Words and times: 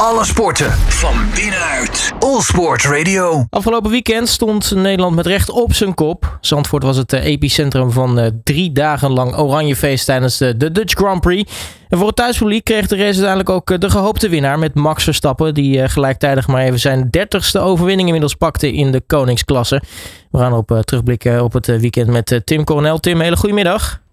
Alle 0.00 0.24
sporten 0.24 0.72
van 0.72 1.14
binnenuit. 1.34 2.12
All 2.18 2.40
Sport 2.40 2.84
Radio. 2.84 3.46
Afgelopen 3.50 3.90
weekend 3.90 4.28
stond 4.28 4.74
Nederland 4.74 5.16
met 5.16 5.26
recht 5.26 5.50
op 5.50 5.74
zijn 5.74 5.94
kop. 5.94 6.38
Zandvoort 6.40 6.82
was 6.82 6.96
het 6.96 7.12
eh, 7.12 7.24
epicentrum 7.24 7.90
van 7.90 8.18
uh, 8.18 8.26
drie 8.44 8.72
dagen 8.72 9.10
lang 9.10 9.36
oranje 9.36 9.76
feest 9.76 10.04
tijdens 10.04 10.38
de, 10.38 10.56
Dutch 10.56 10.94
Grand 10.94 11.20
Prix. 11.20 11.52
En 11.88 11.98
voor 11.98 12.06
het 12.06 12.16
thuispubliek 12.16 12.64
kreeg 12.64 12.86
de 12.86 12.96
race 12.96 13.06
uiteindelijk 13.06 13.50
ook 13.50 13.70
eh, 13.70 13.78
de 13.78 13.90
gehoopte 13.90 14.28
winnaar 14.28 14.58
met 14.58 14.74
Max 14.74 15.04
Verstappen. 15.04 15.54
Die 15.54 15.88
gelijktijdig 15.88 16.46
maar 16.46 16.62
even 16.62 16.80
zijn 16.80 17.10
dertigste 17.10 17.58
overwinning 17.58 18.06
inmiddels 18.06 18.34
pakte 18.34 18.72
in 18.72 18.92
de 18.92 19.02
koningsklasse. 19.06 19.82
We 20.30 20.38
gaan 20.38 20.52
op 20.52 20.80
terugblikken 20.84 21.44
op 21.44 21.52
het 21.52 21.66
weekend 21.66 22.08
met 22.08 22.40
Tim 22.44 22.64
Coronel. 22.64 22.98
Tim, 22.98 23.20
hele 23.20 23.36
goedemiddag. 23.36 24.04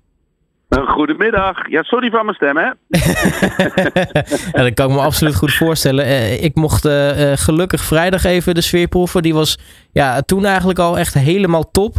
Goedemiddag. 0.81 1.69
Ja, 1.69 1.83
sorry 1.83 2.09
van 2.09 2.25
mijn 2.25 2.35
stem, 2.35 2.57
hè? 2.57 2.63
ja, 4.57 4.63
dat 4.63 4.73
kan 4.73 4.89
ik 4.89 4.95
me 4.95 5.01
absoluut 5.01 5.35
goed 5.35 5.53
voorstellen. 5.53 6.05
Uh, 6.05 6.43
ik 6.43 6.55
mocht 6.55 6.85
uh, 6.85 6.91
gelukkig 7.35 7.81
vrijdag 7.81 8.23
even 8.23 8.53
de 8.53 8.61
sfeer 8.61 8.87
proeven. 8.87 9.21
Die 9.21 9.33
was 9.33 9.57
ja, 9.91 10.21
toen 10.21 10.45
eigenlijk 10.45 10.79
al 10.79 10.97
echt 10.97 11.13
helemaal 11.13 11.71
top. 11.71 11.93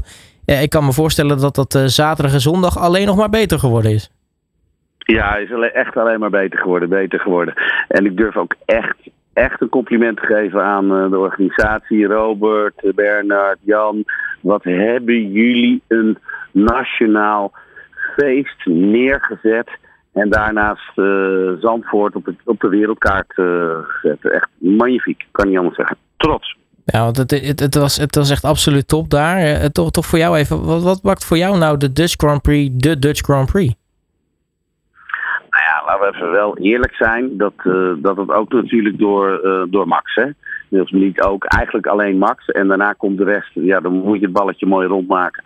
ik 0.45 0.71
kan 0.71 0.85
me 0.85 0.93
voorstellen 0.93 1.39
dat 1.39 1.55
dat 1.55 1.83
zaterdag 1.87 2.33
en 2.33 2.41
zondag 2.41 2.79
alleen 2.79 3.07
nog 3.07 3.17
maar 3.17 3.31
beter 3.31 3.59
geworden 3.59 3.93
is. 3.93 4.11
Ja, 4.99 5.37
is 5.37 5.51
echt 5.73 5.97
alleen 5.97 6.21
maar 6.21 6.31
beter 6.31 6.59
geworden, 6.59 6.89
beter 6.89 7.21
geworden. 7.21 7.55
En 7.89 8.05
ik 8.05 8.17
durf 8.17 8.37
ook 8.37 8.55
echt, 8.65 8.97
echt 9.33 9.61
een 9.61 9.69
compliment 9.69 10.17
te 10.17 10.27
geven 10.27 10.63
aan 10.63 10.89
de 11.11 11.19
organisatie. 11.19 12.07
Robert, 12.07 12.93
Bernard, 12.95 13.59
Jan. 13.61 14.05
Wat 14.41 14.65
hebben 14.65 15.33
jullie 15.33 15.83
een 15.89 16.19
nationaal 16.51 17.53
feest 18.17 18.67
neergezet. 18.67 19.71
En 20.13 20.31
daarnaast 20.31 20.93
uh, 20.97 21.53
Zandvoort 21.61 22.15
op, 22.15 22.25
het, 22.25 22.37
op 22.45 22.61
de 22.61 22.69
wereldkaart 22.69 23.33
uh, 23.37 23.77
gezet. 23.83 24.31
Echt 24.31 24.49
magnifiek, 24.59 25.27
kan 25.31 25.49
niet 25.49 25.59
anders 25.59 25.77
zeggen. 25.77 25.97
Trots. 26.17 26.57
Ja, 26.85 27.03
want 27.03 27.17
het, 27.17 27.31
het, 27.31 27.61
het, 27.61 27.75
was, 27.75 27.97
het 27.97 28.15
was 28.15 28.31
echt 28.31 28.45
absoluut 28.45 28.89
top 28.89 29.11
daar. 29.11 29.41
Uh, 29.41 29.65
toch, 29.65 29.91
toch 29.91 30.07
voor 30.07 30.19
jou 30.19 30.37
even, 30.37 30.65
wat, 30.65 30.83
wat 30.83 31.03
maakt 31.03 31.25
voor 31.25 31.37
jou 31.37 31.59
nou 31.59 31.77
de 31.77 31.93
Dutch 31.93 32.15
Grand 32.17 32.43
Prix 32.43 32.75
de 32.77 32.99
Dutch 32.99 33.21
Grand 33.21 33.51
Prix? 33.51 33.75
Nou 35.51 35.65
ja, 35.65 35.83
laten 35.87 36.11
we 36.11 36.17
even 36.17 36.31
wel 36.31 36.59
eerlijk 36.59 36.95
zijn. 36.95 37.37
Dat, 37.37 37.55
dat 37.97 38.17
het 38.17 38.31
ook 38.31 38.53
natuurlijk 38.53 38.99
door, 38.99 39.41
door 39.71 39.89
Max, 39.89 40.15
hè. 40.15 40.27
Dus 40.75 40.91
niet 40.91 41.21
ook 41.21 41.45
eigenlijk 41.45 41.87
alleen 41.87 42.19
Max. 42.19 42.47
En 42.47 42.69
daarna 42.69 42.93
komt 42.93 43.19
de 43.19 43.25
rest. 43.25 43.51
Ja, 43.53 43.81
dan 43.81 43.93
moet 43.93 44.19
je 44.19 44.25
het 44.25 44.35
balletje 44.35 44.67
mooi 44.67 44.87
rondmaken. 44.87 45.43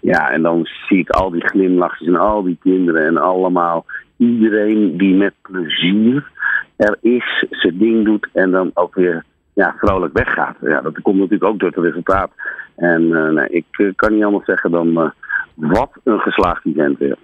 Ja, 0.00 0.30
en 0.30 0.42
dan 0.42 0.66
zie 0.88 0.98
ik 0.98 1.10
al 1.10 1.30
die 1.30 1.46
glimlachjes 1.46 2.08
en 2.08 2.16
al 2.16 2.42
die 2.42 2.58
kinderen 2.62 3.06
en 3.06 3.16
allemaal 3.16 3.84
iedereen 4.16 4.96
die 4.96 5.14
met 5.14 5.34
plezier 5.42 6.30
er 6.76 6.96
is, 7.00 7.44
zijn 7.50 7.78
ding 7.78 8.04
doet 8.04 8.28
en 8.32 8.50
dan 8.50 8.70
ook 8.74 8.94
weer 8.94 9.24
ja, 9.52 9.74
vrolijk 9.78 10.12
weggaat. 10.12 10.56
Ja, 10.60 10.80
dat 10.80 11.00
komt 11.00 11.16
natuurlijk 11.16 11.44
ook 11.44 11.58
door 11.58 11.68
het 11.68 11.84
resultaat. 11.84 12.30
En 12.76 13.02
uh, 13.02 13.28
nee, 13.28 13.48
ik 13.48 13.66
uh, 13.78 13.92
kan 13.96 14.14
niet 14.14 14.24
anders 14.24 14.44
zeggen 14.44 14.70
dan 14.70 14.88
uh, 14.88 15.10
wat 15.54 15.90
een 16.04 16.18
geslaagd 16.18 16.66
event 16.66 16.98
weer. 16.98 17.16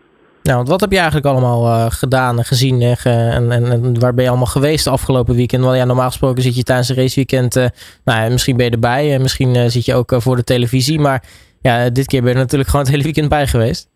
Nou, 0.46 0.56
want 0.56 0.68
wat 0.68 0.80
heb 0.80 0.90
je 0.90 0.96
eigenlijk 0.96 1.26
allemaal 1.26 1.90
gedaan 1.90 2.38
en 2.38 2.44
gezien 2.44 2.80
en, 2.82 3.50
en, 3.50 3.64
en, 3.70 4.00
waar 4.00 4.14
ben 4.14 4.24
je 4.24 4.30
allemaal 4.30 4.46
geweest 4.46 4.86
afgelopen 4.86 5.34
weekend? 5.34 5.64
Want 5.64 5.76
ja, 5.76 5.84
normaal 5.84 6.06
gesproken 6.06 6.42
zit 6.42 6.56
je 6.56 6.62
tijdens 6.62 6.88
een 6.88 6.96
raceweekend, 6.96 7.54
nou 8.04 8.22
ja, 8.22 8.28
misschien 8.28 8.56
ben 8.56 8.66
je 8.66 8.70
erbij 8.70 9.14
en 9.14 9.22
misschien 9.22 9.70
zit 9.70 9.84
je 9.84 9.94
ook 9.94 10.12
voor 10.16 10.36
de 10.36 10.44
televisie, 10.44 11.00
maar 11.00 11.22
ja, 11.60 11.90
dit 11.90 12.06
keer 12.06 12.22
ben 12.22 12.32
je 12.32 12.38
natuurlijk 12.38 12.70
gewoon 12.70 12.84
het 12.84 12.94
hele 12.94 13.04
weekend 13.04 13.28
bij 13.28 13.46
geweest. 13.46 13.88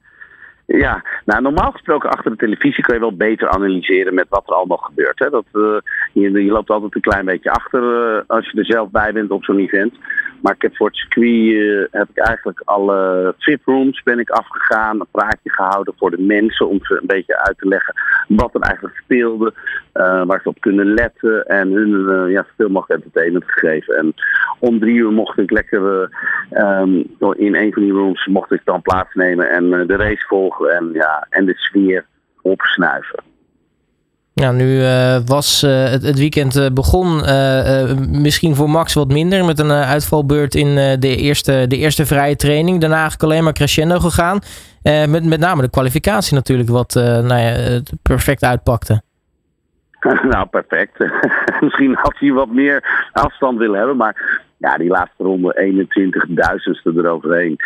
Ja, 0.79 1.05
nou 1.25 1.43
normaal 1.43 1.71
gesproken 1.71 2.11
achter 2.11 2.31
de 2.31 2.37
televisie 2.37 2.85
kun 2.85 2.95
je 2.95 3.01
wel 3.01 3.17
beter 3.17 3.49
analyseren 3.49 4.15
met 4.15 4.27
wat 4.29 4.43
er 4.47 4.55
allemaal 4.55 4.77
gebeurt. 4.77 5.19
Hè? 5.19 5.31
Dat, 5.31 5.45
je, 6.13 6.31
je, 6.31 6.53
loopt 6.53 6.71
altijd 6.71 6.95
een 6.95 7.01
klein 7.01 7.25
beetje 7.25 7.51
achter 7.51 7.83
als 8.27 8.51
je 8.51 8.59
er 8.59 8.65
zelf 8.65 8.91
bij 8.91 9.13
bent 9.13 9.31
op 9.31 9.45
zo'n 9.45 9.59
event. 9.59 9.95
Maar 10.43 10.55
ik 10.55 10.63
heb 10.63 10.77
voor 10.77 10.87
het 10.87 10.97
circuit 10.97 11.29
uh, 11.29 11.87
heb 11.91 12.09
ik 12.09 12.19
eigenlijk 12.19 12.61
alle 12.65 13.35
VIP 13.39 13.61
rooms 13.65 14.03
ben 14.03 14.19
ik 14.19 14.31
afgegaan, 14.31 15.01
een 15.01 15.07
praatje 15.11 15.51
gehouden 15.53 15.95
voor 15.97 16.11
de 16.11 16.23
mensen 16.23 16.69
om 16.69 16.79
ze 16.83 16.99
een 17.01 17.07
beetje 17.07 17.39
uit 17.39 17.59
te 17.59 17.69
leggen 17.69 17.95
wat 18.29 18.55
er 18.55 18.61
eigenlijk 18.61 18.97
speelde, 18.97 19.53
waar 19.93 20.41
ze 20.43 20.49
op 20.49 20.61
kunnen 20.61 20.95
letten 20.95 21.47
en 21.47 21.71
hun 21.71 22.31
ja, 22.31 22.47
zoveel 22.49 22.69
mogelijk 22.69 23.03
entertainment 23.03 23.45
gegeven. 23.47 23.97
En 23.97 24.15
om 24.59 24.79
drie 24.79 24.95
uur 24.95 25.13
mocht 25.13 25.39
ik 25.39 25.51
lekker 25.51 26.11
um, 26.53 27.17
in 27.37 27.55
een 27.55 27.73
van 27.73 27.83
die 27.83 27.93
rooms 27.93 28.27
mocht 28.27 28.53
ik 28.53 28.61
dan 28.65 28.83
plaatsnemen 28.83 29.51
en 29.51 29.71
de 29.71 29.97
race 29.97 30.27
volgen 30.27 30.77
en, 30.77 30.91
ja, 30.93 31.27
en 31.31 31.45
de 31.45 31.55
sfeer 31.57 32.05
opsnuiven. 32.43 33.30
Ja, 34.41 34.53
nu 34.53 34.81
uh, 34.81 35.17
was 35.27 35.63
uh, 35.63 35.85
het, 35.85 36.19
weekend 36.19 36.57
uh, 36.57 36.67
begon 36.73 37.21
misschien 38.21 38.55
voor 38.55 38.71
Max 38.71 38.95
wat 38.95 39.09
minder 39.09 39.45
met 39.45 39.59
een 39.59 39.71
uitvalbeurt 39.71 40.55
in 40.55 40.75
de, 41.01 41.17
eerste, 41.17 41.65
de 41.69 41.77
eerste 41.77 42.07
vrije 42.07 42.37
training. 42.37 42.81
Daarna 42.81 42.97
eigenlijk 42.97 43.23
alleen 43.23 43.45
maar 43.45 43.53
crescendo 43.53 43.99
gegaan. 43.99 44.39
met, 44.83 45.25
met 45.25 45.41
name 45.41 45.63
de 45.63 45.71
kwalificatie 45.71 46.35
natuurlijk 46.35 46.69
wat 46.69 46.95
nou 46.95 47.35
ja, 47.35 47.81
perfect 48.03 48.43
uitpakte. 48.43 49.03
nou, 50.33 50.47
perfect. 50.47 50.99
misschien 51.65 51.95
had 51.95 52.15
hij 52.19 52.33
wat 52.33 52.49
meer 52.49 53.09
afstand 53.13 53.59
willen 53.59 53.79
hebben, 53.79 53.97
maar 53.97 54.43
ja, 54.57 54.77
die 54.77 54.89
laatste 54.89 55.23
ronde 55.23 55.87
21.000ste 56.89 56.97
eroverheen. 56.97 57.57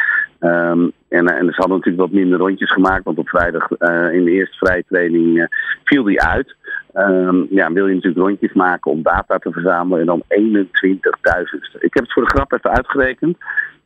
Um, 0.41 0.93
en, 1.09 1.27
en 1.27 1.47
ze 1.47 1.55
hadden 1.57 1.77
natuurlijk 1.77 2.03
wat 2.03 2.13
minder 2.13 2.39
rondjes 2.39 2.73
gemaakt, 2.73 3.05
want 3.05 3.19
op 3.19 3.29
vrijdag 3.29 3.71
in 4.13 4.25
de 4.25 4.31
eerste 4.31 4.57
vrije 4.57 4.85
training 4.89 5.49
viel 5.85 6.03
die 6.03 6.23
uit. 6.23 6.57
Um, 6.95 7.47
ja, 7.51 7.73
wil 7.73 7.87
je 7.87 7.95
natuurlijk 7.95 8.27
rondjes 8.27 8.53
maken 8.53 8.91
om 8.91 9.03
data 9.03 9.39
te 9.39 9.53
verzamelen 9.53 10.01
en 10.01 10.07
dan 10.07 10.23
21.000ste. 10.29 11.79
Ik 11.79 11.95
heb 11.95 12.03
het 12.03 12.13
voor 12.13 12.23
de 12.23 12.31
grap 12.35 12.53
even 12.53 12.71
uitgerekend. 12.71 13.37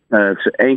Uh, 0.09 0.29
het 0.29 0.39
is 0.39 0.77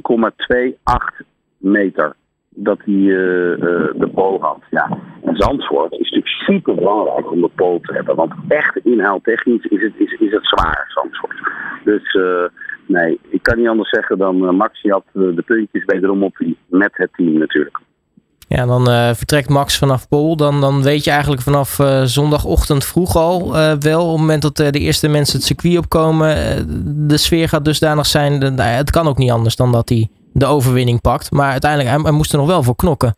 1,28 1.21 1.25
meter 1.57 2.15
dat 2.49 2.77
hij 2.85 2.95
de 2.95 4.09
pool 4.13 4.41
had. 4.41 4.61
Ja. 4.69 4.97
En 5.23 5.35
Zandvoort 5.35 5.91
is 5.91 5.99
natuurlijk 5.99 6.27
super 6.27 6.75
belangrijk 6.75 7.31
om 7.31 7.41
de 7.41 7.49
pool 7.55 7.79
te 7.79 7.93
hebben, 7.93 8.15
want 8.15 8.33
echt 8.47 8.77
inhaaltechnisch 8.77 9.65
is 9.65 9.81
het, 9.81 9.93
is, 9.97 10.13
is 10.19 10.31
het 10.31 10.47
zwaar, 10.47 10.85
Zandvoort. 10.87 11.39
Dus 11.83 12.17
nee, 12.85 13.19
ik 13.29 13.43
kan 13.43 13.57
niet 13.57 13.67
anders 13.67 13.89
zeggen 13.89 14.17
dan 14.17 14.43
uh, 14.43 14.49
Max 14.49 14.81
had 14.81 15.05
de 15.13 15.43
puntjes 15.45 15.85
wederom 15.85 16.23
op 16.23 16.37
met 16.67 16.91
het 16.93 17.09
team 17.13 17.37
natuurlijk. 17.37 17.79
Ja, 18.53 18.65
dan 18.65 18.89
uh, 18.89 19.09
vertrekt 19.13 19.49
Max 19.49 19.77
vanaf 19.77 20.07
Pol. 20.07 20.35
Dan, 20.35 20.61
dan 20.61 20.83
weet 20.83 21.03
je 21.03 21.11
eigenlijk 21.11 21.41
vanaf 21.41 21.79
zondagochtend 22.03 22.85
vroeg 22.85 23.15
al 23.15 23.51
wel, 23.79 24.03
op 24.05 24.11
het 24.11 24.19
moment 24.19 24.41
dat 24.41 24.55
de 24.55 24.79
eerste 24.79 25.07
mensen 25.07 25.37
het 25.37 25.45
circuit 25.45 25.77
opkomen, 25.77 26.35
de 27.07 27.17
sfeer 27.17 27.49
gaat 27.49 27.65
dusdanig 27.65 28.05
zijn. 28.05 28.41
Het 28.59 28.89
kan 28.89 29.07
ook 29.07 29.17
niet 29.17 29.31
anders 29.31 29.55
dan 29.55 29.71
dat 29.71 29.89
hij 29.89 30.09
de 30.33 30.45
overwinning 30.45 31.01
pakt. 31.01 31.31
Maar 31.31 31.51
uiteindelijk, 31.51 32.03
hij 32.03 32.11
moest 32.11 32.31
er 32.31 32.37
nog 32.37 32.47
wel 32.47 32.63
voor 32.63 32.75
knokken. 32.75 33.15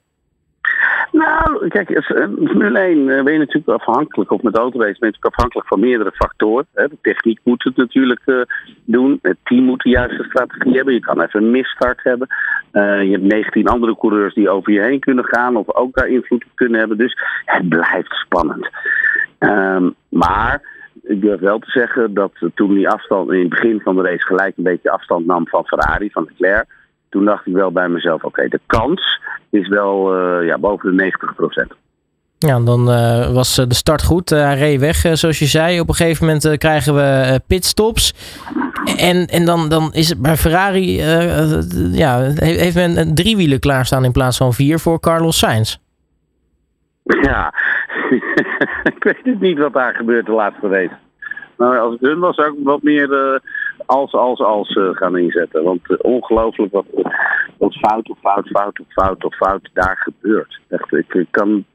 Nou, 1.13 1.67
kijk, 1.67 1.89
eh, 1.89 2.03
Formule 2.03 2.79
1 2.79 3.09
eh, 3.09 3.23
ben 3.23 3.33
je 3.33 3.39
natuurlijk 3.39 3.67
afhankelijk, 3.67 4.31
of 4.31 4.41
met 4.41 4.57
autorace 4.57 4.99
ben 4.99 4.99
je 4.99 5.05
natuurlijk 5.05 5.35
afhankelijk 5.35 5.67
van 5.67 5.79
meerdere 5.79 6.11
factoren. 6.11 6.65
De 6.73 6.97
techniek 7.01 7.39
moet 7.43 7.63
het 7.63 7.75
natuurlijk 7.75 8.21
uh, 8.25 8.41
doen, 8.85 9.19
het 9.21 9.37
team 9.43 9.63
moet 9.63 9.81
de 9.81 9.89
juiste 9.89 10.23
strategie 10.23 10.75
hebben. 10.75 10.93
Je 10.93 10.99
kan 10.99 11.21
even 11.21 11.43
een 11.43 11.51
misstart 11.51 12.03
hebben. 12.03 12.27
Je 12.71 13.11
hebt 13.11 13.23
19 13.23 13.67
andere 13.67 13.97
coureurs 13.97 14.33
die 14.33 14.49
over 14.49 14.73
je 14.73 14.81
heen 14.81 14.99
kunnen 14.99 15.25
gaan 15.25 15.55
of 15.55 15.75
ook 15.75 15.95
daar 15.95 16.07
invloed 16.07 16.43
op 16.43 16.51
kunnen 16.55 16.79
hebben. 16.79 16.97
Dus 16.97 17.17
het 17.45 17.69
blijft 17.69 18.13
spannend. 18.13 18.69
Um, 19.39 19.95
maar 20.09 20.61
ik 21.03 21.21
durf 21.21 21.39
wel 21.39 21.59
te 21.59 21.71
zeggen 21.71 22.13
dat 22.13 22.31
toen 22.55 22.73
die 22.73 22.89
afstand 22.89 23.31
in 23.31 23.39
het 23.39 23.49
begin 23.49 23.81
van 23.81 23.95
de 23.95 24.01
race 24.01 24.25
gelijk 24.25 24.57
een 24.57 24.63
beetje 24.63 24.91
afstand 24.91 25.25
nam 25.25 25.47
van 25.47 25.67
Ferrari, 25.67 26.09
van 26.11 26.27
Leclerc 26.27 26.65
toen 27.13 27.25
dacht 27.25 27.47
ik 27.47 27.53
wel 27.53 27.71
bij 27.71 27.89
mezelf, 27.89 28.23
oké, 28.23 28.47
de 28.47 28.59
kans 28.65 29.21
is 29.49 29.67
wel 29.67 30.17
uh, 30.17 30.47
ja, 30.47 30.57
boven 30.57 30.89
de 30.89 30.95
90 30.95 31.35
procent. 31.35 31.73
Ja, 32.37 32.59
dan 32.59 32.89
uh, 32.89 33.33
was 33.33 33.55
de 33.55 33.73
start 33.73 34.03
goed. 34.03 34.31
Uh, 34.31 34.39
hij 34.39 34.57
reed 34.57 34.79
weg, 34.79 34.95
zoals 34.95 35.39
je 35.39 35.45
zei. 35.45 35.79
Op 35.79 35.87
een 35.87 35.95
gegeven 35.95 36.25
moment 36.25 36.57
krijgen 36.57 36.95
we 36.95 37.39
pitstops. 37.47 38.13
En, 38.97 39.27
en 39.27 39.45
dan, 39.45 39.69
dan 39.69 39.93
is 39.93 40.09
het 40.09 40.21
bij 40.21 40.35
Ferrari... 40.35 40.97
ja, 41.91 42.19
heeft 42.35 42.75
men 42.75 42.97
een 42.97 43.15
driewielen 43.15 43.59
klaarstaan 43.59 44.03
in 44.03 44.11
plaats 44.11 44.37
van 44.37 44.53
vier 44.53 44.79
voor 44.79 44.99
Carlos 44.99 45.37
Sainz. 45.37 45.77
Ja, 47.03 47.53
ik 48.95 49.03
weet 49.03 49.19
het 49.23 49.39
niet 49.39 49.57
wat 49.57 49.73
daar 49.73 49.95
gebeurt 49.95 50.25
de 50.25 50.31
laatste 50.31 50.67
race. 50.67 50.97
Nou, 51.57 51.77
als 51.77 51.93
ik 51.93 52.01
hun 52.01 52.19
was, 52.19 52.35
zou 52.35 52.53
ik 52.53 52.59
wat 52.63 52.83
meer 52.83 53.41
als, 53.85 54.13
als, 54.13 54.39
als 54.39 54.75
uh, 54.75 54.89
gaan 54.91 55.17
inzetten. 55.17 55.63
Want 55.63 55.79
uh, 55.87 55.97
ongelooflijk 56.01 56.71
wat, 56.71 56.85
wat 57.57 57.73
fout 57.73 58.09
of 58.09 58.17
fout, 58.19 58.47
fout 58.47 58.79
of 58.79 58.85
fout 58.89 59.25
of 59.25 59.35
fout 59.35 59.69
daar 59.73 59.97
gebeurt. 59.97 60.59
Echt, 60.69 60.93
ik, 60.93 61.13
ik 61.13 61.27
kan. 61.31 61.65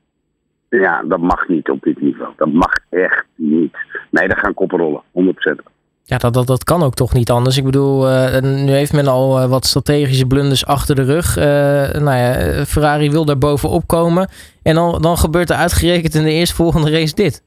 Ja, 0.69 1.03
dat 1.03 1.19
mag 1.19 1.49
niet 1.49 1.71
op 1.71 1.83
dit 1.83 2.01
niveau. 2.01 2.33
Dat 2.37 2.53
mag 2.53 2.73
echt 2.91 3.27
niet. 3.35 3.77
Nee, 4.11 4.29
daar 4.29 4.39
gaan 4.39 4.55
koppen 4.55 4.79
rollen, 4.79 5.03
100%. 5.03 5.33
Ja, 6.03 6.17
dat, 6.17 6.35
dat, 6.35 6.47
dat 6.47 6.65
kan 6.65 6.83
ook 6.83 6.95
toch 6.95 7.13
niet 7.13 7.31
anders. 7.31 7.57
Ik 7.57 7.65
bedoel, 7.65 8.09
uh, 8.09 8.41
nu 8.41 8.71
heeft 8.71 8.93
men 8.93 9.07
al 9.07 9.49
wat 9.49 9.65
strategische 9.65 10.27
blunders 10.27 10.67
achter 10.67 10.95
de 10.95 11.03
rug. 11.03 11.37
nou 12.01 12.17
ja, 12.17 12.35
Ferrari 12.65 13.11
wil 13.11 13.25
daar 13.25 13.39
bovenop 13.39 13.87
komen. 13.87 14.29
En 14.63 14.75
dan, 14.75 15.03
dan 15.03 15.17
gebeurt 15.17 15.51
er 15.51 15.57
uitgerekend 15.57 16.15
in 16.15 16.23
de 16.23 16.33
eerstvolgende 16.33 16.91
race 16.91 17.15
dit. 17.15 17.43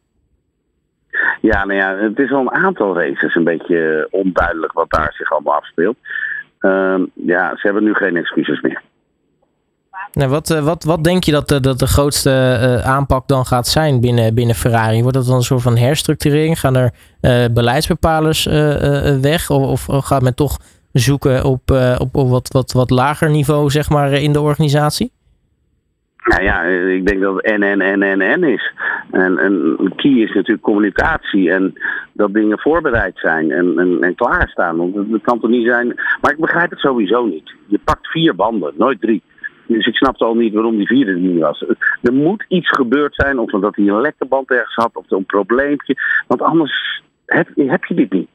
Ja, 1.41 1.65
nou 1.65 1.79
ja, 1.79 1.95
het 1.95 2.19
is 2.19 2.29
wel 2.29 2.39
een 2.39 2.51
aantal 2.51 3.00
races 3.00 3.35
een 3.35 3.44
beetje 3.44 4.07
onduidelijk 4.12 4.73
wat 4.73 4.89
daar 4.89 5.13
zich 5.13 5.31
allemaal 5.31 5.56
afspeelt. 5.56 5.97
Ehm, 6.59 7.06
ja, 7.13 7.50
ze 7.56 7.62
hebben 7.62 7.83
nu 7.83 7.94
geen 7.94 8.18
excuses 8.18 8.62
meer. 8.62 8.81
Nou, 10.13 10.29
wat, 10.29 10.47
wat, 10.47 10.83
wat 10.83 11.03
denk 11.03 11.23
je 11.23 11.31
dat 11.31 11.47
de, 11.47 11.59
dat 11.59 11.79
de 11.79 11.88
grootste 11.88 12.81
aanpak 12.83 13.27
dan 13.27 13.45
gaat 13.45 13.68
zijn 13.68 14.01
binnen, 14.01 14.33
binnen 14.33 14.56
Ferrari? 14.56 15.01
Wordt 15.01 15.18
dat 15.18 15.25
dan 15.25 15.35
een 15.35 15.41
soort 15.41 15.62
van 15.62 15.77
herstructurering? 15.77 16.59
Gaan 16.59 16.75
er 16.75 16.91
uh, 17.21 17.45
beleidsbepalers 17.53 18.45
weg? 19.21 19.50
Of, 19.50 19.89
of, 19.89 20.06
gaat 20.06 20.21
men 20.21 20.35
toch 20.35 20.57
zoeken 20.91 21.44
op, 21.44 21.71
op, 21.97 22.15
op 22.15 22.29
wat, 22.29 22.47
wat, 22.51 22.71
wat 22.71 22.89
lager 22.89 23.29
niveau 23.29 23.69
zeg 23.69 23.89
maar, 23.89 24.12
in 24.12 24.33
de 24.33 24.41
organisatie? 24.41 25.12
Nou 26.31 26.43
ja, 26.43 26.63
ik 26.97 27.07
denk 27.07 27.21
dat 27.21 27.35
het 27.35 27.57
N, 27.57 27.63
N, 27.63 27.99
N, 27.99 28.17
N, 28.17 28.39
N 28.39 28.43
is. 28.43 28.73
En, 29.11 29.37
en 29.37 29.77
key 29.95 30.11
is 30.11 30.33
natuurlijk 30.33 30.61
communicatie 30.61 31.51
en 31.51 31.73
dat 32.13 32.33
dingen 32.33 32.59
voorbereid 32.59 33.17
zijn 33.17 33.51
en, 33.51 33.79
en, 33.79 33.97
en 34.01 34.15
klaarstaan. 34.15 34.77
Want 34.77 34.95
het 34.95 35.21
kan 35.21 35.39
toch 35.39 35.49
niet 35.49 35.67
zijn. 35.67 35.87
Maar 36.21 36.31
ik 36.31 36.39
begrijp 36.39 36.69
het 36.69 36.79
sowieso 36.79 37.25
niet. 37.25 37.53
Je 37.67 37.79
pakt 37.83 38.07
vier 38.07 38.35
banden, 38.35 38.73
nooit 38.77 39.01
drie. 39.01 39.21
Dus 39.67 39.87
ik 39.87 39.95
snapte 39.95 40.25
al 40.25 40.35
niet 40.35 40.53
waarom 40.53 40.77
die 40.77 40.87
vierde 40.87 41.11
er 41.11 41.17
niet 41.17 41.41
was. 41.41 41.65
Er 42.01 42.13
moet 42.13 42.45
iets 42.47 42.69
gebeurd 42.69 43.15
zijn, 43.15 43.39
of 43.39 43.51
dat 43.51 43.75
hij 43.75 43.87
een 43.87 44.01
lekke 44.01 44.25
band 44.25 44.49
ergens 44.49 44.75
had, 44.75 44.95
of 44.95 45.11
een 45.11 45.25
probleempje. 45.25 45.95
Want 46.27 46.41
anders 46.41 47.01
heb, 47.25 47.47
heb 47.55 47.85
je 47.85 47.93
dit 47.93 48.11
niet. 48.11 48.27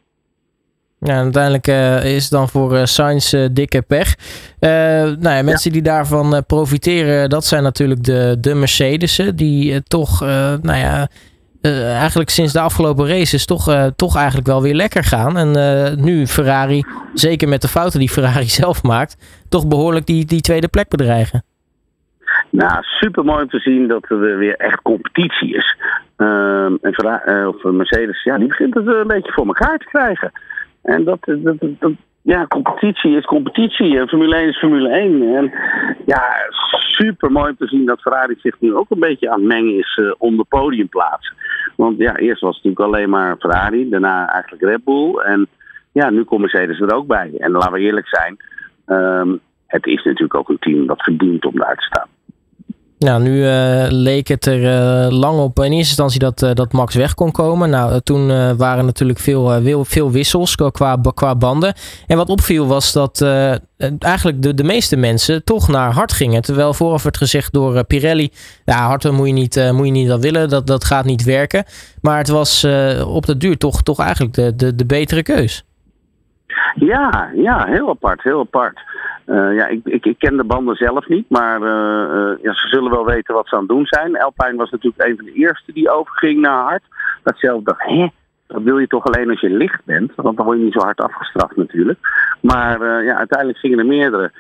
Ja, 1.07 1.17
uiteindelijk 1.17 1.67
uh, 1.67 2.15
is 2.15 2.23
het 2.23 2.33
dan 2.33 2.49
voor 2.49 2.73
uh, 2.73 2.85
Sainz 2.85 3.33
uh, 3.33 3.47
dikke 3.53 3.83
pech. 3.83 4.15
nou 4.61 5.29
ja, 5.37 5.43
mensen 5.43 5.71
ja. 5.71 5.77
die 5.77 5.83
daarvan 5.83 6.45
profiteren, 6.47 7.29
dat 7.29 7.45
zijn 7.45 7.63
natuurlijk 7.63 8.05
de, 8.05 8.37
de 8.41 8.55
Mercedes'en. 8.55 9.37
Die 9.37 9.83
toch, 9.83 10.21
nou 10.63 10.77
ja, 10.77 11.09
eigenlijk 11.83 12.31
sinds 12.31 12.53
de 12.53 12.61
afgelopen 12.61 13.09
races 13.09 13.47
toch, 13.47 13.93
toch 13.97 14.17
eigenlijk 14.17 14.47
wel 14.47 14.63
weer 14.63 14.75
lekker 14.75 15.05
gaan. 15.05 15.37
En 15.37 15.51
nu 16.05 16.27
Ferrari, 16.27 16.85
zeker 17.15 17.49
met 17.49 17.63
de 17.63 17.69
fouten 17.69 17.99
die 17.99 18.11
Ferrari 18.11 18.49
zelf 18.63 18.83
maakt, 18.83 19.43
toch 19.49 19.69
behoorlijk 19.69 20.07
die, 20.07 20.25
die 20.25 20.41
tweede 20.41 20.69
plek 20.69 20.89
bedreigen. 20.89 21.45
Nou, 22.51 22.83
super 22.83 23.25
mooi 23.25 23.43
om 23.43 23.49
te 23.49 23.59
zien 23.59 23.89
dat 23.89 24.05
er 24.09 24.39
weer 24.39 24.57
echt 24.57 24.83
competitie 24.83 25.57
is. 25.57 25.77
en 26.17 26.93
Ferrari, 26.93 27.47
of 27.47 27.63
Mercedes, 27.63 28.23
ja, 28.23 28.39
die 28.39 28.49
begint 28.49 28.75
het 28.75 28.87
een 28.87 29.07
beetje 29.07 29.33
voor 29.33 29.47
elkaar 29.47 29.79
te 29.79 29.89
krijgen. 29.89 30.33
En 30.87 31.05
dat, 31.05 31.19
dat, 31.25 31.57
dat, 31.61 31.93
ja, 32.23 32.47
competitie 32.47 33.17
is 33.17 33.25
competitie. 33.25 33.99
En 33.99 34.09
Formule 34.09 34.37
1 34.37 34.49
is 34.49 34.59
Formule 34.59 34.89
1. 34.89 35.35
En 35.35 35.53
ja, 36.07 36.23
super 36.71 37.33
mooi 37.33 37.51
om 37.51 37.57
te 37.57 37.67
zien 37.67 37.87
dat 37.87 38.01
Ferrari 38.01 38.35
zich 38.39 38.61
nu 38.61 38.75
ook 38.75 38.91
een 38.91 39.01
beetje 39.01 39.31
aan 39.31 39.39
het 39.39 39.49
mengen 39.49 39.79
is 39.79 39.99
uh, 40.01 40.13
om 40.19 40.37
de 40.37 40.45
podiumplaatsen. 40.49 41.35
Want 41.77 41.99
ja, 41.99 42.17
eerst 42.17 42.41
was 42.41 42.57
het 42.57 42.65
natuurlijk 42.65 42.95
alleen 42.95 43.11
maar 43.11 43.37
Ferrari, 43.39 43.89
daarna 43.89 44.29
eigenlijk 44.29 44.63
Red 44.63 44.85
Bull. 44.85 45.19
En 45.19 45.49
ja, 45.93 46.11
nu 46.11 46.25
komt 46.25 46.41
Mercedes 46.41 46.81
er 46.81 46.95
ook 46.95 47.07
bij. 47.07 47.33
En 47.39 47.51
laten 47.51 47.73
we 47.73 47.79
eerlijk 47.79 48.09
zijn, 48.09 48.37
um, 48.87 49.41
het 49.67 49.87
is 49.87 50.03
natuurlijk 50.05 50.35
ook 50.35 50.49
een 50.49 50.59
team 50.59 50.87
dat 50.87 51.03
verdient 51.03 51.45
om 51.45 51.57
daar 51.59 51.77
te 51.77 51.85
staan. 51.85 52.09
Nou, 52.99 53.23
nu 53.23 53.45
uh, 53.45 53.87
leek 53.89 54.29
het 54.29 54.47
er 54.47 54.63
uh, 54.63 55.19
lang 55.19 55.39
op 55.39 55.59
in 55.59 55.65
eerste 55.65 55.77
instantie 55.77 56.19
dat, 56.19 56.43
uh, 56.43 56.51
dat 56.53 56.73
Max 56.73 56.95
weg 56.95 57.15
kon 57.15 57.33
komen. 57.33 57.71
Nou, 57.71 58.01
toen 58.01 58.57
waren 58.57 58.85
natuurlijk 58.85 59.19
veel, 59.19 59.63
veel, 59.63 59.85
veel 59.85 60.11
wissels 60.11 60.55
qua, 60.55 60.97
qua 61.15 61.37
banden. 61.37 61.75
En 62.07 62.17
wat 62.17 62.29
opviel 62.29 62.67
was 62.67 62.93
dat 62.93 63.23
eigenlijk 63.99 64.43
de, 64.43 64.55
de 64.55 64.65
meeste 64.65 64.97
mensen 64.97 65.45
toch 65.45 65.69
naar 65.69 65.93
hard 65.93 66.13
gingen. 66.13 66.43
Terwijl 66.43 66.75
vooraf 66.75 67.03
werd 67.03 67.17
gezegd 67.17 67.53
door 67.53 67.85
Pirelli, 67.85 68.31
ja, 68.65 68.87
hard 68.87 69.11
moet 69.11 69.27
je 69.27 69.33
niet, 69.33 69.71
moet 69.73 69.87
je 69.87 69.93
niet 69.93 70.09
dat 70.09 70.21
willen, 70.21 70.49
dat, 70.49 70.67
dat 70.67 70.85
gaat 70.85 71.05
niet 71.05 71.25
werken. 71.25 71.65
Maar 72.01 72.19
het 72.19 72.29
was 72.29 72.67
op 73.07 73.27
de 73.27 73.37
duur 73.37 73.59
toch, 73.59 73.83
toch 73.83 74.01
eigenlijk 74.01 74.35
de, 74.35 74.57
de, 74.57 74.75
de 74.75 74.87
betere 74.87 75.23
keus. 75.23 75.65
Ja, 76.75 77.31
ja, 77.35 77.67
heel 77.67 77.89
apart, 77.89 78.23
heel 78.23 78.41
apart. 78.41 78.81
Uh, 79.27 79.55
ja, 79.55 79.67
ik, 79.67 79.81
ik, 79.85 80.05
ik, 80.05 80.19
ken 80.19 80.37
de 80.37 80.45
banden 80.45 80.77
zelf 80.77 81.09
niet, 81.09 81.31
maar 81.31 81.61
uh, 81.61 82.15
uh, 82.17 82.43
ja, 82.43 82.53
ze 82.53 82.69
zullen 82.69 82.91
wel 82.91 83.05
weten 83.05 83.35
wat 83.35 83.49
ze 83.49 83.55
aan 83.55 83.61
het 83.61 83.69
doen 83.69 83.87
zijn. 83.87 84.21
Alpine 84.21 84.57
was 84.57 84.71
natuurlijk 84.71 85.09
een 85.09 85.17
van 85.17 85.25
de 85.25 85.33
eerste 85.33 85.73
die 85.73 85.91
overging 85.91 86.41
naar 86.41 86.63
hard. 86.63 86.83
Dat 87.23 87.39
zelf 87.39 87.63
dacht, 87.63 87.83
hè, 87.83 88.07
dat 88.47 88.63
wil 88.63 88.79
je 88.79 88.87
toch 88.87 89.05
alleen 89.05 89.31
als 89.31 89.41
je 89.41 89.51
licht 89.51 89.85
bent, 89.85 90.13
want 90.15 90.37
dan 90.37 90.47
word 90.47 90.59
je 90.59 90.65
niet 90.65 90.73
zo 90.73 90.81
hard 90.81 91.01
afgestraft 91.01 91.57
natuurlijk. 91.57 91.99
Maar 92.41 93.05
ja, 93.05 93.17
uiteindelijk 93.17 93.59
gingen 93.59 93.79
er 93.79 93.87
meerdere. 93.87 94.31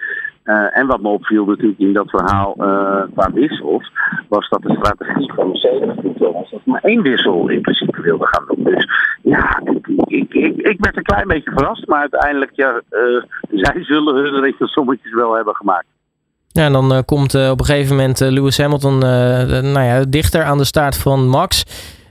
En 0.73 0.87
wat 0.87 1.01
me 1.01 1.09
opviel 1.09 1.45
natuurlijk 1.45 1.79
in 1.79 1.93
dat 1.93 2.11
verhaal 2.11 2.55
uh, 2.59 3.03
qua 3.15 3.33
wissels, 3.33 3.93
was 4.29 4.49
dat 4.49 4.63
de 4.63 4.75
strategie 4.75 5.33
van 5.33 5.49
Mercedes 5.49 5.95
was 6.19 6.51
dat 6.51 6.61
maar 6.65 6.81
één 6.83 7.03
wissel 7.03 7.49
in 7.49 7.61
principe 7.61 8.03
wilde 8.03 8.27
gaan 8.27 8.45
doen. 8.47 8.65
Dus 8.65 8.87
ja, 9.27 9.61
ik, 9.65 9.87
ik, 10.07 10.35
ik, 10.35 10.57
ik 10.57 10.77
werd 10.81 10.97
een 10.97 11.03
klein 11.03 11.29
beetje 11.29 11.51
verrast, 11.51 11.87
maar 11.87 12.01
uiteindelijk, 12.01 12.51
ja, 12.55 12.83
uh, 12.91 13.23
zij 13.63 13.85
zullen 13.85 14.15
hun 14.15 14.41
rekensommetjes 14.41 15.15
wel 15.15 15.35
hebben 15.35 15.55
gemaakt. 15.55 15.87
Ja, 16.49 16.65
en 16.65 16.73
dan 16.73 17.05
komt 17.05 17.35
op 17.35 17.61
een 17.61 17.65
gegeven 17.65 17.97
moment 17.97 18.21
Lewis 18.21 18.59
Hamilton 18.59 18.99
nou 18.99 19.81
ja, 19.81 20.05
dichter 20.09 20.43
aan 20.43 20.59
de 20.59 20.65
staart 20.65 20.97
van 20.97 21.29
Max. 21.29 21.65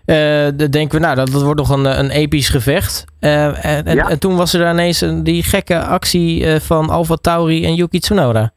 Dan 0.05 0.67
denken 0.69 0.99
we, 0.99 1.05
nou, 1.05 1.15
dat, 1.15 1.31
dat 1.31 1.43
wordt 1.43 1.59
nog 1.59 1.69
een, 1.69 1.99
een 1.99 2.09
episch 2.09 2.49
gevecht. 2.49 3.05
En, 3.19 3.55
ja. 3.95 4.09
en, 4.09 4.19
toen 4.19 4.35
was 4.35 4.53
er 4.53 4.69
ineens 4.69 5.01
een, 5.01 5.23
die 5.23 5.43
gekke 5.43 5.79
actie 5.79 6.59
van 6.59 6.89
Alfa 6.89 7.15
Tauri 7.15 7.65
en 7.65 7.75
Yuki 7.75 7.99
Tsunoda. 7.99 8.51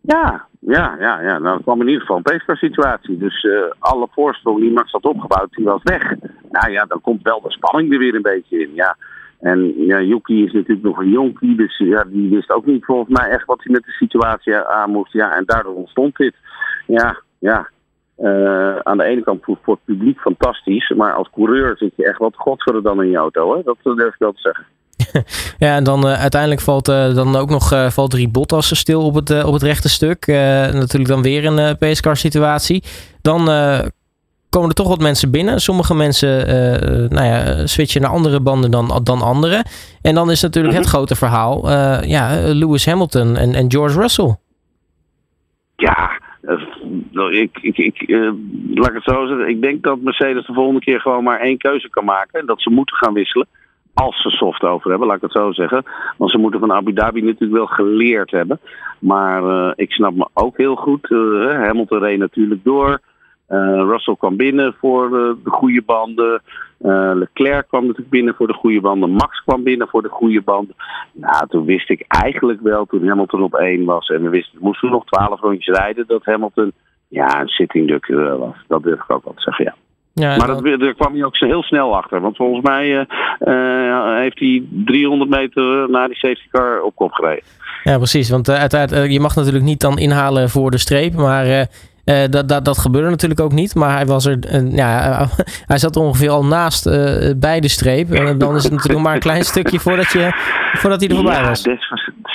Ja, 0.00 0.46
ja, 0.66 0.96
ja, 0.98 1.20
ja. 1.20 1.38
Nou, 1.38 1.62
kwam 1.62 1.80
in 1.80 1.86
ieder 1.86 2.00
geval 2.00 2.16
een 2.16 2.22
pace 2.22 2.56
situatie. 2.56 3.18
Dus 3.18 3.46
alle 3.78 4.08
voorsprong 4.10 4.60
die 4.60 4.72
Max 4.72 4.90
had 4.90 5.04
opgebouwd, 5.04 5.50
die 5.50 5.64
was 5.64 5.82
weg. 5.82 6.14
Nou 6.50 6.70
ja, 6.70 6.84
dan 6.84 7.00
komt 7.00 7.22
wel 7.22 7.40
de 7.40 7.50
spanning 7.50 7.92
er 7.92 7.98
weer 7.98 8.14
een 8.14 8.22
beetje 8.22 8.60
in, 8.60 8.74
ja. 8.74 8.96
En 9.40 9.86
ja, 9.86 10.00
Yuki 10.00 10.44
is 10.44 10.52
natuurlijk 10.52 10.82
nog 10.82 10.98
een 10.98 11.10
jonkie, 11.10 11.56
dus 11.56 11.78
ja, 11.78 12.04
die 12.04 12.30
wist 12.30 12.50
ook 12.50 12.66
niet 12.66 12.84
volgens 12.84 13.18
mij 13.18 13.30
echt 13.30 13.44
wat 13.46 13.62
hij 13.62 13.72
met 13.72 13.84
de 13.84 13.90
situatie 13.90 14.56
aan 14.56 14.90
moest. 14.90 15.12
Ja, 15.12 15.36
en 15.36 15.44
daardoor 15.46 15.74
ontstond 15.74 16.16
dit. 16.16 16.34
Ja, 16.86 17.20
ja, 17.38 17.68
uh, 18.18 18.76
aan 18.76 18.96
de 18.96 19.04
ene 19.04 19.22
kant 19.22 19.44
voor, 19.44 19.58
voor, 19.62 19.74
het 19.74 19.84
publiek 19.84 20.20
fantastisch, 20.20 20.88
maar 20.88 21.12
als 21.12 21.30
coureur 21.30 21.76
zit 21.76 21.92
je 21.96 22.04
echt 22.04 22.18
wat 22.18 22.36
godverdomme 22.36 22.88
dan 22.88 23.02
in 23.02 23.10
je 23.10 23.16
auto. 23.16 23.56
Hè? 23.56 23.62
Dat 23.62 23.76
durf 23.82 24.14
ik 24.14 24.18
wel 24.18 24.32
te 24.32 24.40
zeggen. 24.40 24.64
ja, 25.64 25.76
en 25.76 25.84
dan 25.84 26.06
uh, 26.06 26.20
uiteindelijk 26.20 26.60
valt 26.60 26.88
uh, 26.88 27.14
dan 27.14 27.36
ook 27.36 27.50
nog 27.50 27.72
uh, 27.72 27.90
valt 27.90 28.10
drie 28.10 28.28
Bottas 28.28 28.78
stil 28.78 29.02
op 29.02 29.14
het, 29.14 29.44
op 29.44 29.52
het 29.52 29.62
rechte 29.62 29.88
stuk. 29.88 30.26
natuurlijk 30.26 31.06
dan 31.06 31.22
weer 31.22 31.44
een 31.44 31.58
uh, 31.58 31.70
pacecar 31.78 32.16
situatie. 32.16 32.82
Dan 33.22 33.38
komen 34.50 34.68
er 34.68 34.74
toch 34.74 34.88
wat 34.88 35.00
mensen 35.00 35.30
binnen. 35.30 35.60
Sommige 35.60 35.94
mensen 35.94 36.46
nou 37.10 37.26
ja, 37.26 37.66
switchen 37.66 38.00
naar 38.00 38.10
andere 38.10 38.40
banden 38.40 38.70
dan, 38.70 39.00
dan 39.02 39.22
anderen. 39.22 39.66
En 40.02 40.14
dan 40.14 40.30
is 40.30 40.42
natuurlijk 40.42 40.74
het 40.74 40.86
grote 40.86 41.16
verhaal 41.16 41.70
ja, 42.06 42.38
Lewis 42.42 42.86
Hamilton 42.86 43.36
en, 43.36 43.54
en 43.54 43.70
George 43.70 44.00
Russell. 44.00 44.36
Ja, 45.76 46.10
ik, 47.30 47.58
ik, 47.60 47.78
ik, 47.78 48.08
laat 48.74 48.88
ik 48.88 48.94
het 48.94 49.04
zo 49.04 49.26
zeggen. 49.26 49.48
Ik 49.48 49.62
denk 49.62 49.82
dat 49.82 50.00
Mercedes 50.00 50.46
de 50.46 50.52
volgende 50.52 50.80
keer 50.80 51.00
gewoon 51.00 51.24
maar 51.24 51.40
één 51.40 51.58
keuze 51.58 51.90
kan 51.90 52.04
maken. 52.04 52.40
En 52.40 52.46
dat 52.46 52.62
ze 52.62 52.70
moeten 52.70 52.96
gaan 52.96 53.14
wisselen. 53.14 53.46
Als 53.94 54.22
ze 54.22 54.30
soft 54.30 54.62
over 54.62 54.90
hebben, 54.90 55.08
laat 55.08 55.16
ik 55.16 55.22
het 55.22 55.32
zo 55.32 55.52
zeggen. 55.52 55.84
Want 56.16 56.30
ze 56.30 56.38
moeten 56.38 56.60
van 56.60 56.72
Abu 56.72 56.92
Dhabi 56.92 57.22
natuurlijk 57.22 57.52
wel 57.52 57.66
geleerd 57.66 58.30
hebben. 58.30 58.60
Maar 58.98 59.42
uh, 59.42 59.72
ik 59.74 59.92
snap 59.92 60.14
me 60.14 60.28
ook 60.32 60.56
heel 60.56 60.76
goed. 60.76 61.10
Uh, 61.10 61.50
Hamilton 61.50 61.98
reed 61.98 62.18
natuurlijk 62.18 62.64
door. 62.64 63.00
Uh, 63.48 63.58
Russell 63.76 64.16
kwam 64.16 64.36
binnen 64.36 64.74
voor 64.78 65.10
de, 65.10 65.36
de 65.44 65.50
goede 65.50 65.82
banden. 65.82 66.42
Leclerc 67.14 67.68
kwam 67.68 67.82
natuurlijk 67.82 68.10
binnen 68.10 68.34
voor 68.34 68.46
de 68.46 68.52
goede 68.52 68.80
banden. 68.80 69.10
Max 69.10 69.42
kwam 69.44 69.62
binnen 69.62 69.88
voor 69.88 70.02
de 70.02 70.08
goede 70.08 70.42
banden. 70.42 70.74
Nou, 71.12 71.46
toen 71.48 71.64
wist 71.64 71.90
ik 71.90 72.04
eigenlijk 72.08 72.60
wel, 72.60 72.84
toen 72.84 73.08
Hamilton 73.08 73.42
op 73.42 73.54
één 73.54 73.84
was 73.84 74.08
en 74.08 74.22
we 74.22 74.28
wisten, 74.28 74.58
moesten 74.60 74.90
nog 74.90 75.04
twaalf 75.04 75.40
rondjes 75.40 75.76
rijden, 75.76 76.04
dat 76.06 76.24
Hamilton 76.24 76.72
ja, 77.08 77.40
een 77.40 77.48
sitting 77.48 78.06
was. 78.38 78.56
Dat 78.68 78.82
durf 78.82 79.02
ik 79.02 79.10
ook 79.10 79.24
wel 79.24 79.34
te 79.34 79.42
zeggen, 79.42 79.64
ja. 79.64 79.74
Ja, 80.14 80.36
maar 80.36 80.46
dat, 80.46 80.80
daar 80.80 80.94
kwam 80.94 81.12
hij 81.12 81.24
ook 81.24 81.36
zo 81.36 81.46
heel 81.46 81.62
snel 81.62 81.96
achter. 81.96 82.20
Want 82.20 82.36
volgens 82.36 82.64
mij 82.64 82.88
uh, 82.88 83.00
uh, 83.40 84.16
heeft 84.18 84.38
hij 84.38 84.62
300 84.70 85.30
meter 85.30 85.90
na 85.90 86.06
die 86.06 86.16
safety 86.16 86.48
car 86.50 86.82
op 86.82 86.94
kop 86.94 87.12
gereden. 87.12 87.44
Ja, 87.84 87.96
precies. 87.96 88.30
Want 88.30 88.48
uh, 88.48 88.54
uiteraard, 88.54 89.12
je 89.12 89.20
mag 89.20 89.34
natuurlijk 89.34 89.64
niet 89.64 89.80
dan 89.80 89.98
inhalen 89.98 90.50
voor 90.50 90.70
de 90.70 90.78
streep. 90.78 91.14
Maar 91.14 91.66
dat, 92.30 92.48
dat, 92.48 92.64
dat 92.64 92.78
gebeurde 92.78 93.10
natuurlijk 93.10 93.40
ook 93.40 93.52
niet. 93.52 93.74
Maar 93.74 93.96
hij, 93.96 94.06
was 94.06 94.26
er, 94.26 94.38
ja, 94.70 95.26
hij 95.72 95.78
zat 95.78 95.96
ongeveer 95.96 96.30
al 96.30 96.44
naast 96.44 96.84
bij 97.40 97.60
de 97.60 97.68
streep. 97.68 98.10
En 98.10 98.38
dan 98.38 98.56
is 98.56 98.62
het 98.62 98.72
natuurlijk 98.72 99.04
maar 99.04 99.14
een 99.14 99.20
klein 99.20 99.44
stukje 99.44 99.80
voordat, 99.80 100.12
je, 100.12 100.30
voordat 100.72 101.00
hij 101.00 101.08
er 101.08 101.14
voorbij 101.14 101.40
ja, 101.40 101.48
was. 101.48 101.62
Des, 101.62 101.90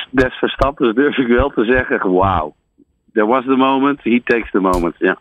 des 0.09 0.33
Verstappen 0.33 0.95
durf 0.95 1.17
ik 1.17 1.27
wel 1.27 1.49
te 1.49 1.65
zeggen. 1.65 2.11
Wauw. 2.11 2.53
There 3.13 3.27
was 3.27 3.43
the 3.43 3.55
moment. 3.55 3.99
He 4.03 4.21
takes 4.23 4.51
the 4.51 4.59
moment. 4.59 4.95
Ja. 4.97 5.17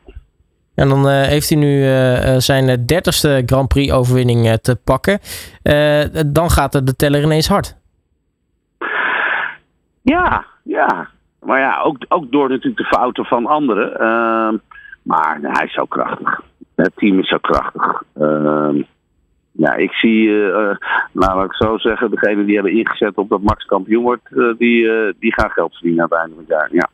En 0.79 0.89
dan 0.89 1.09
heeft 1.09 1.49
hij 1.49 1.59
nu 1.59 1.83
zijn 2.41 2.87
dertigste 2.87 3.43
Grand 3.47 3.69
Prix 3.69 3.93
overwinning 3.93 4.59
te 4.63 4.77
pakken. 4.85 5.19
dan 6.27 6.51
gaat 6.51 6.87
de 6.87 6.97
teller 6.97 7.23
ineens 7.23 7.49
hard. 7.49 7.77
Ja, 10.03 10.45
ja. 10.63 11.09
Maar 11.41 11.61
ja, 11.61 11.81
ook, 11.81 11.97
ook 12.09 12.31
door 12.31 12.49
natuurlijk 12.49 12.77
de 12.77 12.97
fouten 12.97 13.25
van 13.25 13.47
anderen. 13.47 13.93
Uh, 13.93 14.59
maar 15.03 15.39
hij 15.43 15.65
is 15.65 15.73
zo 15.73 15.85
krachtig. 15.85 16.41
het 16.75 16.93
team 16.97 17.19
is 17.19 17.29
zo 17.29 17.39
krachtig. 17.39 18.03
Ehm, 18.15 18.83
ja, 19.53 19.75
ik 19.75 19.93
zie, 19.93 20.29
uh, 20.29 20.77
laat 21.13 21.45
ik 21.45 21.55
zo 21.55 21.79
zeggen, 21.79 22.11
degene 22.11 22.45
die 22.45 22.55
hebben 22.55 22.73
ingezet 22.73 23.15
op 23.15 23.29
dat 23.29 23.43
Max 23.43 23.65
kampioen 23.65 24.03
wordt, 24.03 24.29
die, 24.59 25.15
die 25.19 25.33
gaan 25.35 25.51
geld 25.51 25.73
verdienen 25.73 26.03
aan 26.03 26.09
het 26.11 26.19
einde 26.19 26.35
van 26.35 26.45
het 26.45 26.53
jaar. 26.53 26.69
Ja. 26.73 26.89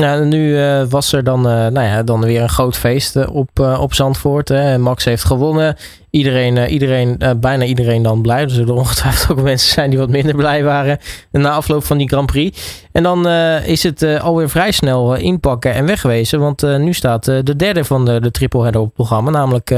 Ja, 0.00 0.18
nu 0.18 0.48
uh, 0.48 0.82
was 0.84 1.12
er 1.12 1.24
dan, 1.24 1.38
uh, 1.38 1.52
nou 1.52 1.80
ja, 1.80 2.02
dan 2.02 2.20
weer 2.24 2.42
een 2.42 2.48
groot 2.48 2.76
feest 2.76 3.16
uh, 3.16 3.34
op, 3.34 3.58
op 3.80 3.94
Zandvoort. 3.94 4.48
Hè. 4.48 4.78
Max 4.78 5.04
heeft 5.04 5.24
gewonnen. 5.24 5.76
Iedereen, 6.10 6.68
iedereen 6.68 7.18
bijna 7.40 7.64
iedereen 7.64 8.02
dan 8.02 8.22
blij. 8.22 8.42
Er 8.42 8.50
zullen 8.50 8.74
ongetwijfeld 8.74 9.38
ook 9.38 9.44
mensen 9.44 9.72
zijn 9.72 9.90
die 9.90 9.98
wat 9.98 10.08
minder 10.08 10.34
blij 10.34 10.64
waren 10.64 10.98
na 11.32 11.50
afloop 11.50 11.84
van 11.84 11.98
die 11.98 12.08
Grand 12.08 12.26
Prix. 12.26 12.84
En 12.92 13.02
dan 13.02 13.26
is 13.66 13.82
het 13.82 14.20
alweer 14.20 14.48
vrij 14.48 14.70
snel 14.70 15.14
inpakken 15.16 15.74
en 15.74 15.86
wegwezen. 15.86 16.40
Want 16.40 16.78
nu 16.78 16.92
staat 16.92 17.24
de 17.24 17.56
derde 17.56 17.84
van 17.84 18.04
de, 18.04 18.20
de 18.20 18.30
triple 18.30 18.62
header 18.62 18.80
op 18.80 18.86
het 18.86 18.94
programma. 18.94 19.30
Namelijk 19.30 19.70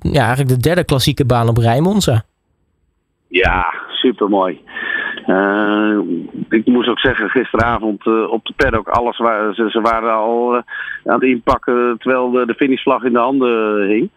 ja, 0.00 0.24
eigenlijk 0.26 0.48
de 0.48 0.56
derde 0.56 0.84
klassieke 0.84 1.24
baan 1.24 1.48
op 1.48 1.56
Rijmonza. 1.56 2.24
Ja, 3.28 3.64
supermooi. 3.88 4.60
Uh, 5.28 5.98
ik 6.48 6.66
moest 6.66 6.88
ook 6.88 6.98
zeggen, 6.98 7.28
gisteravond 7.28 8.06
uh, 8.06 8.30
op 8.30 8.44
de 8.44 8.52
paddock, 8.56 8.88
alles 8.88 9.16
ze, 9.16 9.78
waren 9.82 10.12
al 10.12 10.54
uh, 10.54 10.60
aan 11.04 11.14
het 11.14 11.22
inpakken 11.22 11.98
terwijl 11.98 12.30
de, 12.30 12.46
de 12.46 12.54
finishvlag 12.54 13.02
in 13.02 13.12
de 13.12 13.18
handen 13.18 13.86
hing. 13.88 14.10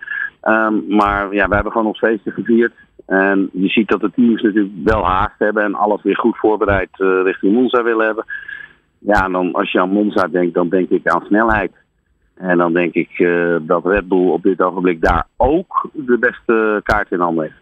Um, 0.43 0.83
maar 0.87 1.33
ja, 1.33 1.47
we 1.47 1.53
hebben 1.53 1.71
gewoon 1.71 1.87
nog 1.87 1.97
feestje 1.97 2.31
gevierd. 2.31 2.73
En 3.05 3.49
je 3.53 3.67
ziet 3.67 3.87
dat 3.87 4.01
de 4.01 4.11
teams 4.15 4.41
natuurlijk 4.41 4.73
wel 4.83 5.05
haast 5.05 5.35
hebben 5.37 5.63
en 5.63 5.75
alles 5.75 6.01
weer 6.01 6.17
goed 6.17 6.37
voorbereid 6.37 6.89
richting 7.23 7.53
Monza 7.53 7.83
willen 7.83 8.05
hebben. 8.05 8.25
Ja, 8.97 9.25
en 9.25 9.31
dan 9.31 9.53
als 9.53 9.71
je 9.71 9.79
aan 9.79 9.89
Monza 9.89 10.27
denkt, 10.27 10.53
dan 10.53 10.69
denk 10.69 10.89
ik 10.89 11.07
aan 11.07 11.25
snelheid. 11.25 11.71
En 12.35 12.57
dan 12.57 12.73
denk 12.73 12.93
ik 12.93 13.27
dat 13.61 13.85
Red 13.85 14.07
Bull 14.07 14.29
op 14.29 14.43
dit 14.43 14.61
ogenblik 14.61 15.01
daar 15.01 15.27
ook 15.37 15.89
de 15.93 16.17
beste 16.17 16.81
kaart 16.83 17.11
in 17.11 17.19
handen 17.19 17.43
heeft. 17.43 17.61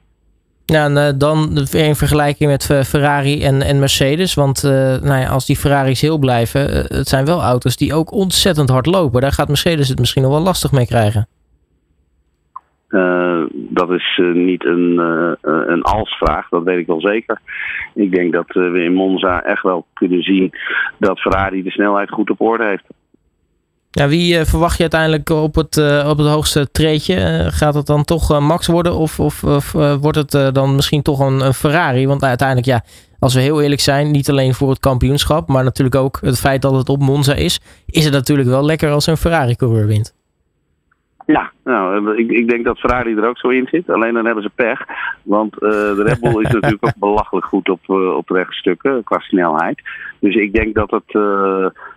Ja, 0.70 0.86
en 0.86 0.98
uh, 0.98 1.10
dan 1.18 1.38
in 1.72 1.96
vergelijking 1.96 2.50
met 2.50 2.70
uh, 2.72 2.80
Ferrari 2.82 3.44
en, 3.44 3.62
en 3.62 3.80
Mercedes. 3.80 4.34
Want 4.34 4.64
uh, 4.64 4.72
nou 5.02 5.22
ja, 5.22 5.30
als 5.30 5.46
die 5.46 5.56
Ferraris 5.56 6.02
heel 6.02 6.18
blijven, 6.18 6.62
het 6.72 7.08
zijn 7.08 7.26
wel 7.26 7.42
auto's 7.42 7.78
die 7.78 7.94
ook 7.94 8.12
ontzettend 8.12 8.70
hard 8.70 8.86
lopen. 8.86 9.22
Daar 9.22 9.32
gaat 9.32 9.48
Mercedes 9.48 9.90
het 9.90 10.00
misschien 10.00 10.22
nog 10.22 10.32
wel 10.32 10.42
lastig 10.42 10.72
mee 10.72 10.86
krijgen. 10.86 11.28
dat 13.52 13.92
is 13.92 14.22
niet 14.34 14.66
een, 14.66 14.98
een 15.42 15.82
als-vraag, 15.82 16.50
dat 16.50 16.64
weet 16.64 16.80
ik 16.80 16.88
wel 16.88 17.02
zeker. 17.02 17.42
Ik 17.94 18.12
denk 18.16 18.34
dat 18.34 18.46
we 18.48 18.84
in 18.84 18.94
Monza 18.94 19.44
echt 19.44 19.64
wel 19.64 19.86
kunnen 19.94 20.22
zien 20.22 20.52
dat 20.98 21.20
Ferrari 21.20 21.64
de 21.64 21.72
snelheid 21.72 22.10
goed 22.10 22.30
op 22.30 22.42
orde 22.42 22.66
heeft. 22.66 22.86
Ja, 23.92 24.08
wie 24.08 24.40
uh, 24.40 24.46
verwacht 24.46 24.76
je 24.76 24.82
uiteindelijk 24.82 25.30
op 25.30 25.56
het, 25.56 25.78
uh, 25.78 26.08
op 26.10 26.18
het 26.18 26.28
hoogste 26.28 26.72
treedje? 26.72 27.16
Uh, 27.16 27.46
gaat 27.48 27.74
het 27.74 27.86
dan 27.86 28.04
toch 28.04 28.40
Max 28.40 28.68
worden 28.68 28.94
of, 28.94 29.20
of, 29.20 29.44
of 29.44 29.72
wordt 30.02 30.18
het 30.18 30.54
dan 30.56 30.76
misschien 30.76 31.02
toch 31.02 31.20
een, 31.20 31.46
een, 31.46 31.54
Ferrari? 31.54 32.08
Want 32.08 32.24
uiteindelijk, 32.24 32.68
ja, 32.68 32.82
als 33.20 33.34
we 33.34 33.42
heel 33.42 33.62
eerlijk 33.62 33.82
zijn, 33.82 34.12
niet 34.12 34.30
alleen 34.30 34.54
voor 34.54 34.70
het 34.70 34.80
kampioenschap, 34.80 35.48
maar 35.48 35.64
natuurlijk 35.64 35.96
ook 35.96 36.20
het 36.22 36.40
feit 36.40 36.62
dat 36.62 36.76
het 36.76 36.90
op 36.90 37.00
Monza 37.00 37.34
is, 37.34 37.62
is 37.86 38.04
het 38.04 38.14
natuurlijk 38.14 38.50
wel 38.50 38.66
lekker 38.66 38.92
als 38.92 39.08
een 39.08 39.18
Ferrari-coureur 39.18 39.88
wint. 39.88 40.18
Ja, 41.26 41.52
nou, 41.64 42.18
ik, 42.18 42.32
ik 42.32 42.50
denk 42.50 42.66
dat 42.66 42.80
Ferrari 42.80 43.16
er 43.16 43.28
ook 43.28 43.38
zo 43.38 43.48
in 43.48 43.68
zit. 43.72 43.90
Alleen 43.90 44.14
dan 44.14 44.26
hebben 44.26 44.44
ze 44.44 44.50
pech. 44.56 44.86
Want 45.24 45.54
de 45.54 46.04
Red 46.06 46.20
Bull 46.20 46.44
is 46.44 46.52
natuurlijk 46.54 46.86
ook 46.86 46.96
belachelijk 46.96 47.46
goed 47.46 47.70
op, 47.70 47.90
op 47.90 48.30
rechtstukken 48.30 49.04
qua 49.04 49.20
snelheid. 49.20 49.82
Dus 50.20 50.36
ik 50.36 50.54
denk 50.54 50.76
dat 50.76 50.92
het, 50.92 51.12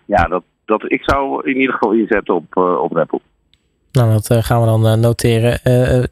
ja, 0.06 0.24
dat, 0.24 0.42
dat, 0.64 0.92
ik 0.92 1.02
zou 1.02 1.50
in 1.50 1.56
ieder 1.56 1.72
geval 1.72 1.92
inzetten 1.92 2.34
op, 2.34 2.56
uh, 2.56 2.82
op 2.82 2.92
Red 2.92 3.10
Bull. 3.10 3.20
Nou, 3.92 4.12
dat 4.12 4.30
uh, 4.30 4.38
gaan 4.38 4.60
we 4.60 4.66
dan 4.66 4.86
uh, 4.86 4.94
noteren. 4.94 5.60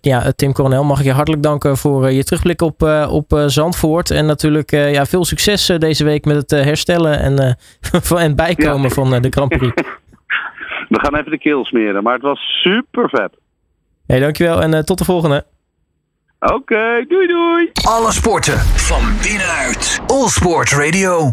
ja, 0.01 0.33
Tim 0.33 0.53
Coronel, 0.53 0.85
mag 0.85 0.99
ik 0.99 1.05
je 1.05 1.13
hartelijk 1.13 1.43
danken 1.43 1.77
voor 1.77 2.11
je 2.11 2.25
terugblik 2.25 2.63
op, 2.63 2.83
op 3.11 3.43
Zandvoort. 3.47 4.11
En 4.11 4.27
natuurlijk 4.27 4.71
ja, 4.71 5.05
veel 5.05 5.25
succes 5.25 5.67
deze 5.67 6.05
week 6.05 6.25
met 6.25 6.37
het 6.37 6.51
herstellen 6.51 7.19
en, 7.21 7.57
en 8.27 8.37
bijkomen 8.37 8.89
ja. 8.89 8.95
van 8.95 9.23
de 9.23 9.31
Grand 9.31 9.49
Prix. 9.49 9.75
we 10.89 11.01
gaan 11.01 11.17
even 11.17 11.31
de 11.31 11.39
keel 11.39 11.65
smeren, 11.65 12.03
maar 12.03 12.15
het 12.15 12.23
was 12.23 12.39
super 12.63 13.09
vet. 13.09 13.37
Hey, 14.07 14.21
dankjewel 14.21 14.63
en 14.63 14.85
tot 14.85 14.99
de 14.99 15.05
volgende. 15.05 15.45
Oké, 16.41 16.55
okay, 16.55 17.07
doei 17.07 17.27
doei. 17.27 17.71
Alle 17.89 18.13
sporten 18.13 18.59
van 18.59 19.03
binnenuit. 19.23 20.01
All 20.07 20.29
Sport 20.29 20.73
Radio. 20.73 21.29